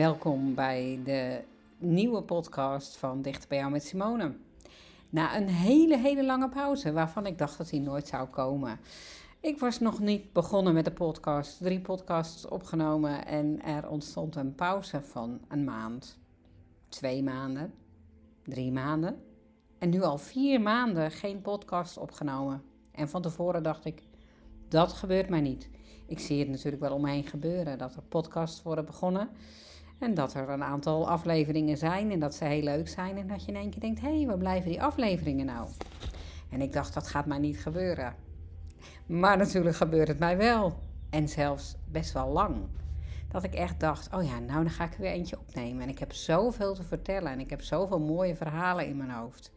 [0.00, 1.40] Welkom bij de
[1.78, 4.36] nieuwe podcast van Dichter bij jou met Simone.
[5.10, 8.78] Na een hele, hele lange pauze, waarvan ik dacht dat die nooit zou komen.
[9.40, 14.54] Ik was nog niet begonnen met de podcast, drie podcasts opgenomen en er ontstond een
[14.54, 16.18] pauze van een maand,
[16.88, 17.72] twee maanden,
[18.42, 19.22] drie maanden.
[19.78, 22.62] En nu al vier maanden geen podcast opgenomen.
[22.92, 24.02] En van tevoren dacht ik,
[24.68, 25.70] dat gebeurt mij niet.
[26.06, 29.28] Ik zie het natuurlijk wel om me heen gebeuren, dat er podcasts worden begonnen.
[30.00, 33.18] En dat er een aantal afleveringen zijn en dat ze heel leuk zijn.
[33.18, 35.68] En dat je in één keer denkt, hé, hey, waar blijven die afleveringen nou?
[36.50, 38.14] En ik dacht, dat gaat mij niet gebeuren.
[39.06, 40.78] Maar natuurlijk gebeurt het mij wel.
[41.10, 42.56] En zelfs best wel lang.
[43.28, 45.82] Dat ik echt dacht, oh ja, nou dan ga ik er weer eentje opnemen.
[45.82, 49.52] En ik heb zoveel te vertellen en ik heb zoveel mooie verhalen in mijn hoofd.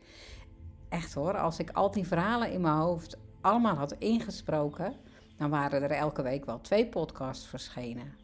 [0.89, 4.93] Echt hoor, als ik al die verhalen in mijn hoofd allemaal had ingesproken,
[5.37, 8.22] dan waren er elke week wel twee podcasts verschenen.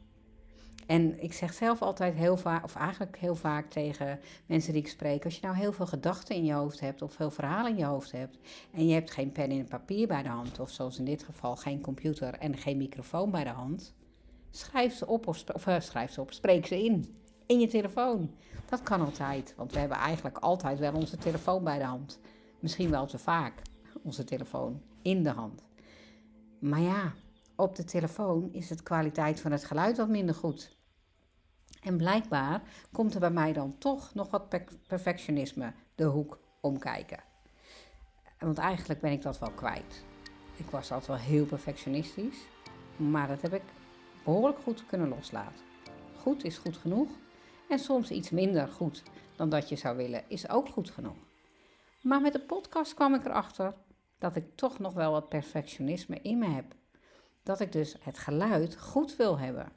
[0.89, 4.87] En ik zeg zelf altijd heel vaak, of eigenlijk heel vaak tegen mensen die ik
[4.87, 7.77] spreek, als je nou heel veel gedachten in je hoofd hebt of veel verhalen in
[7.77, 8.37] je hoofd hebt
[8.71, 11.55] en je hebt geen pen en papier bij de hand, of zoals in dit geval
[11.55, 13.93] geen computer en geen microfoon bij de hand,
[14.51, 17.15] schrijf ze op of, of uh, schrijf ze op, spreek ze in.
[17.45, 18.35] In je telefoon.
[18.65, 22.19] Dat kan altijd, want we hebben eigenlijk altijd wel onze telefoon bij de hand.
[22.59, 23.61] Misschien wel te vaak
[24.03, 25.63] onze telefoon in de hand.
[26.59, 27.13] Maar ja,
[27.55, 30.77] op de telefoon is de kwaliteit van het geluid wat minder goed.
[31.83, 34.49] En blijkbaar komt er bij mij dan toch nog wat
[34.87, 37.23] perfectionisme de hoek omkijken.
[38.39, 40.03] Want eigenlijk ben ik dat wel kwijt.
[40.55, 42.37] Ik was altijd wel heel perfectionistisch,
[42.95, 43.63] maar dat heb ik
[44.23, 45.61] behoorlijk goed kunnen loslaten.
[46.17, 47.09] Goed is goed genoeg
[47.69, 49.03] en soms iets minder goed
[49.35, 51.17] dan dat je zou willen is ook goed genoeg.
[52.01, 53.73] Maar met de podcast kwam ik erachter
[54.17, 56.75] dat ik toch nog wel wat perfectionisme in me heb.
[57.43, 59.71] Dat ik dus het geluid goed wil hebben.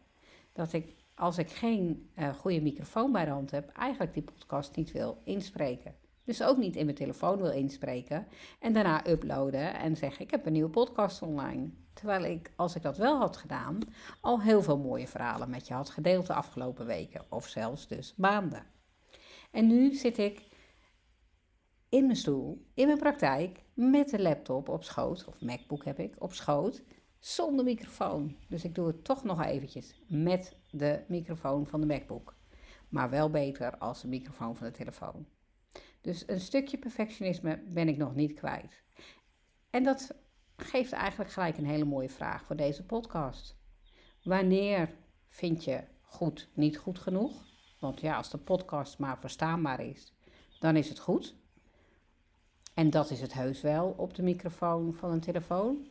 [0.52, 4.76] Dat ik als ik geen uh, goede microfoon bij de hand heb, eigenlijk die podcast
[4.76, 5.94] niet wil inspreken.
[6.24, 8.26] Dus ook niet in mijn telefoon wil inspreken
[8.60, 11.70] en daarna uploaden en zeggen: Ik heb een nieuwe podcast online.
[11.92, 13.78] Terwijl ik, als ik dat wel had gedaan,
[14.20, 18.14] al heel veel mooie verhalen met je had gedeeld de afgelopen weken of zelfs dus
[18.16, 18.66] maanden.
[19.50, 20.42] En nu zit ik
[21.88, 26.14] in mijn stoel, in mijn praktijk, met de laptop op schoot, of MacBook heb ik
[26.18, 26.82] op schoot,
[27.22, 28.36] zonder microfoon.
[28.48, 32.34] Dus ik doe het toch nog eventjes met de microfoon van de MacBook.
[32.88, 35.26] Maar wel beter als de microfoon van de telefoon.
[36.00, 38.82] Dus een stukje perfectionisme ben ik nog niet kwijt.
[39.70, 40.14] En dat
[40.56, 43.56] geeft eigenlijk gelijk een hele mooie vraag voor deze podcast.
[44.22, 44.94] Wanneer
[45.28, 47.44] vind je goed niet goed genoeg?
[47.78, 50.12] Want ja, als de podcast maar verstaanbaar is,
[50.58, 51.36] dan is het goed.
[52.74, 55.90] En dat is het heus wel op de microfoon van een telefoon.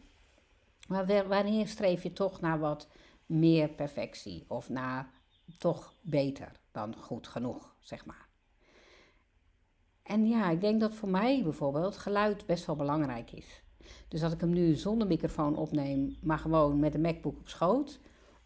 [0.92, 2.88] Maar wanneer streef je toch naar wat
[3.26, 5.10] meer perfectie of naar
[5.58, 8.28] toch beter dan goed genoeg, zeg maar?
[10.04, 13.64] En ja, ik denk dat voor mij bijvoorbeeld geluid best wel belangrijk is.
[14.08, 18.00] Dus dat ik hem nu zonder microfoon opneem, maar gewoon met een MacBook op schoot.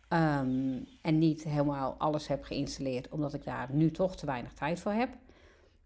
[0.08, 4.80] Ehm, en niet helemaal alles heb geïnstalleerd, omdat ik daar nu toch te weinig tijd
[4.80, 5.18] voor heb.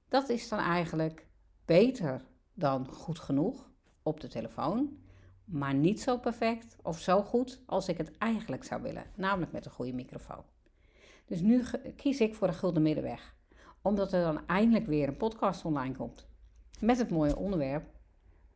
[0.07, 1.27] Dat is dan eigenlijk
[1.65, 2.21] beter
[2.53, 3.69] dan goed genoeg
[4.03, 4.97] op de telefoon
[5.51, 9.65] maar niet zo perfect of zo goed als ik het eigenlijk zou willen, namelijk met
[9.65, 10.43] een goede microfoon.
[11.25, 11.63] Dus nu
[11.95, 13.35] kies ik voor de gulden middenweg,
[13.81, 16.27] omdat er dan eindelijk weer een podcast online komt.
[16.79, 17.89] Met het mooie onderwerp: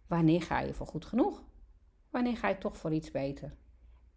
[0.08, 1.44] wanneer ga je voor goed genoeg?
[2.10, 3.56] Wanneer ga je toch voor iets beter?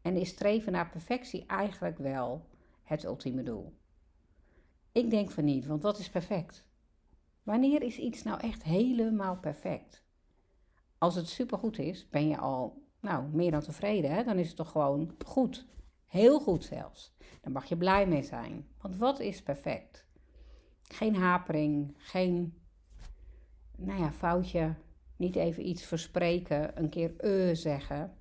[0.02, 2.46] En is streven naar perfectie eigenlijk wel
[2.82, 3.78] het ultieme doel?
[4.92, 6.68] Ik denk van niet, want wat is perfect?
[7.42, 10.05] Wanneer is iets nou echt helemaal perfect?
[10.98, 14.10] Als het supergoed is, ben je al nou, meer dan tevreden.
[14.10, 14.24] Hè?
[14.24, 15.66] Dan is het toch gewoon goed.
[16.06, 17.14] Heel goed zelfs.
[17.40, 18.68] Dan mag je blij mee zijn.
[18.80, 20.06] Want wat is perfect?
[20.82, 22.58] Geen hapering, geen
[23.76, 24.74] nou ja, foutje.
[25.16, 28.16] Niet even iets verspreken, een keer uh zeggen.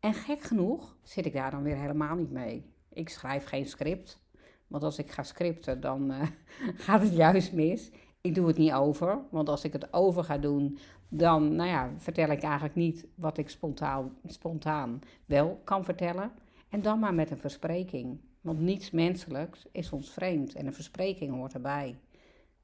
[0.00, 2.74] En gek genoeg zit ik daar dan weer helemaal niet mee.
[2.92, 4.24] Ik schrijf geen script.
[4.66, 6.22] Want als ik ga scripten, dan uh,
[6.86, 7.90] gaat het juist mis.
[8.26, 10.78] Ik doe het niet over, want als ik het over ga doen,
[11.08, 16.32] dan nou ja, vertel ik eigenlijk niet wat ik spontaan, spontaan wel kan vertellen.
[16.68, 18.20] En dan maar met een verspreking.
[18.40, 21.98] Want niets menselijks is ons vreemd en een verspreking hoort erbij.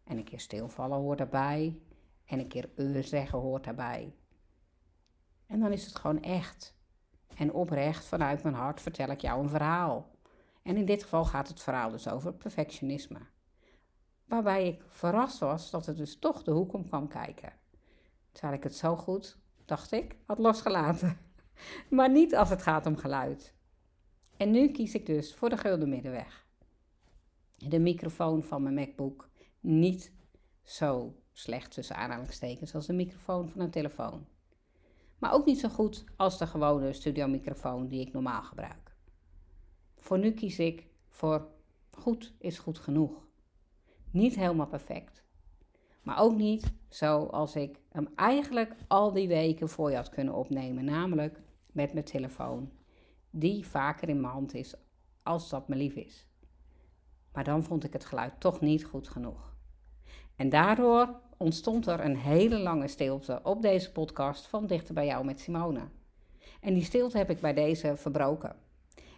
[0.04, 1.78] En een keer stilvallen hoort erbij.
[2.24, 4.14] En een keer uh zeggen hoort erbij.
[5.46, 6.74] En dan is het gewoon echt.
[7.36, 10.10] En oprecht vanuit mijn hart vertel ik jou een verhaal.
[10.62, 13.18] En in dit geval gaat het verhaal dus over perfectionisme.
[14.32, 17.52] Waarbij ik verrast was dat het dus toch de hoek om kwam kijken.
[18.30, 21.18] Terwijl ik het zo goed, dacht ik, had losgelaten.
[21.90, 23.54] Maar niet als het gaat om geluid.
[24.36, 26.46] En nu kies ik dus voor de gulden middenweg.
[27.56, 29.30] de microfoon van mijn MacBook
[29.60, 30.12] niet
[30.62, 34.26] zo slecht tussen aanhalingstekens als de microfoon van een telefoon.
[35.18, 38.96] Maar ook niet zo goed als de gewone studiomicrofoon die ik normaal gebruik.
[39.96, 41.48] Voor nu kies ik voor
[41.90, 43.30] goed is goed genoeg.
[44.12, 45.22] Niet helemaal perfect.
[46.02, 50.84] Maar ook niet zoals ik hem eigenlijk al die weken voor je had kunnen opnemen.
[50.84, 51.40] Namelijk
[51.72, 52.70] met mijn telefoon.
[53.30, 54.74] Die vaker in mijn hand is
[55.22, 56.26] als dat me lief is.
[57.32, 59.54] Maar dan vond ik het geluid toch niet goed genoeg.
[60.36, 65.24] En daardoor ontstond er een hele lange stilte op deze podcast van Dichter bij jou
[65.24, 65.88] met Simone.
[66.60, 68.56] En die stilte heb ik bij deze verbroken.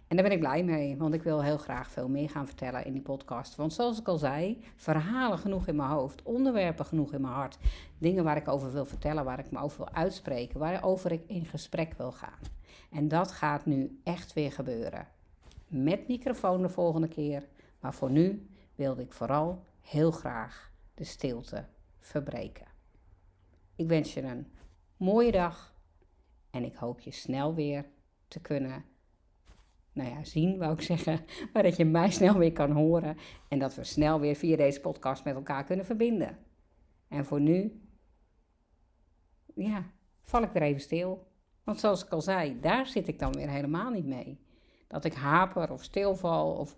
[0.07, 2.85] En daar ben ik blij mee, want ik wil heel graag veel meer gaan vertellen
[2.85, 3.55] in die podcast.
[3.55, 7.57] Want zoals ik al zei, verhalen genoeg in mijn hoofd, onderwerpen genoeg in mijn hart,
[7.97, 11.45] dingen waar ik over wil vertellen, waar ik me over wil uitspreken, waarover ik in
[11.45, 12.39] gesprek wil gaan.
[12.91, 15.07] En dat gaat nu echt weer gebeuren.
[15.67, 17.47] Met microfoon de volgende keer,
[17.79, 21.65] maar voor nu wilde ik vooral heel graag de stilte
[21.99, 22.67] verbreken.
[23.75, 24.47] Ik wens je een
[24.97, 25.75] mooie dag
[26.49, 27.85] en ik hoop je snel weer
[28.27, 28.85] te kunnen
[29.95, 31.25] nou ja, zien, wou ik zeggen.
[31.53, 33.17] Maar dat je mij snel weer kan horen.
[33.47, 36.37] En dat we snel weer via deze podcast met elkaar kunnen verbinden.
[37.07, 37.81] En voor nu,
[39.55, 41.27] ja, val ik er even stil.
[41.63, 44.39] Want zoals ik al zei, daar zit ik dan weer helemaal niet mee.
[44.87, 46.77] Dat ik haper of stilval of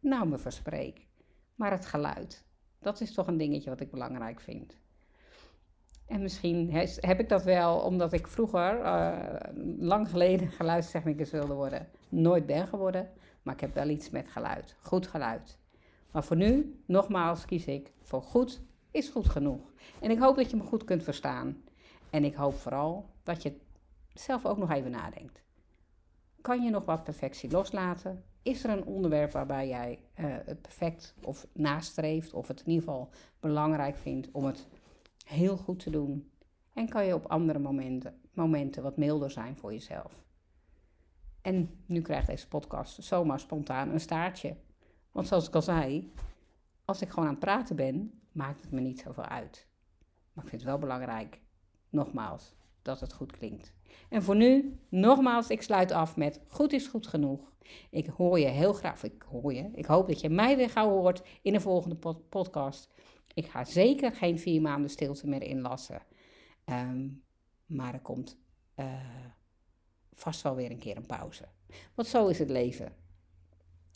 [0.00, 1.06] nou me verspreek.
[1.54, 2.46] Maar het geluid,
[2.78, 4.78] dat is toch een dingetje wat ik belangrijk vind.
[6.06, 9.16] En misschien heb ik dat wel omdat ik vroeger, uh,
[9.78, 11.88] lang geleden, geluidstechnicus wilde worden.
[12.08, 13.10] Nooit ben geworden,
[13.42, 14.76] maar ik heb wel iets met geluid.
[14.80, 15.58] Goed geluid.
[16.10, 18.60] Maar voor nu, nogmaals, kies ik voor goed
[18.90, 19.72] is goed genoeg.
[20.00, 21.62] En ik hoop dat je me goed kunt verstaan.
[22.10, 23.56] En ik hoop vooral dat je
[24.14, 25.42] zelf ook nog even nadenkt.
[26.40, 28.24] Kan je nog wat perfectie loslaten?
[28.42, 32.84] Is er een onderwerp waarbij jij uh, het perfect of nastreeft, of het in ieder
[32.84, 33.10] geval
[33.40, 34.66] belangrijk vindt om het
[35.26, 36.30] heel goed te doen.
[36.72, 40.24] En kan je op andere momenten, momenten wat milder zijn voor jezelf.
[41.42, 44.56] En nu krijgt deze podcast zomaar spontaan een staartje.
[45.12, 46.12] Want zoals ik al zei,
[46.84, 49.66] als ik gewoon aan het praten ben, maakt het me niet zoveel uit.
[50.32, 51.40] Maar ik vind het wel belangrijk,
[51.88, 53.72] nogmaals, dat het goed klinkt.
[54.08, 57.52] En voor nu, nogmaals, ik sluit af met goed is goed genoeg.
[57.90, 60.90] Ik hoor je heel graag, ik hoor je, ik hoop dat je mij weer gauw
[60.90, 61.96] hoort in de volgende
[62.28, 62.90] podcast.
[63.34, 66.02] Ik ga zeker geen vier maanden stilte meer inlassen.
[66.64, 67.08] Ehm,
[67.66, 68.38] maar er komt
[68.76, 68.94] uh,
[70.12, 71.48] vast wel weer een keer een pauze.
[71.94, 72.96] Want zo is het leven.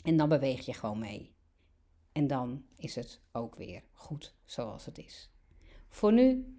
[0.04, 1.34] En dan beweeg je gewoon mee.
[2.12, 5.30] En dan is het ook weer goed zoals het is.
[5.88, 6.58] Voor nu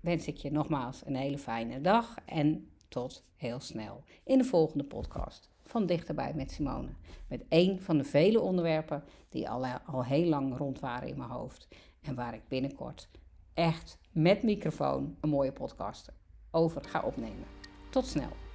[0.00, 4.84] wens ik je nogmaals een hele fijne dag en tot heel snel in de volgende
[4.84, 6.88] podcast van Dichterbij met Simone.
[7.28, 11.30] Met één van de vele onderwerpen die al, al heel lang rond waren in mijn
[11.30, 11.68] hoofd.
[12.02, 13.08] En waar ik binnenkort
[13.54, 16.12] echt met microfoon een mooie podcast
[16.50, 17.46] over ga opnemen.
[17.90, 18.47] Tot snel.